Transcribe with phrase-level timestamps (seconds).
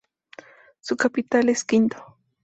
[0.79, 2.17] Su capital es Quinto.